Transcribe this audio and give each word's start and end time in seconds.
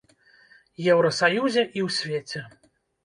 Еўрасаюзе 0.93 1.63
і 1.77 1.79
ў 1.87 1.89
свеце. 1.99 2.41